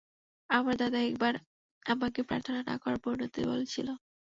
[0.49, 1.33] আমার দাদা একবার
[1.85, 3.87] আমাকে প্রর্থনা না করার পরিণতি বলেছিল।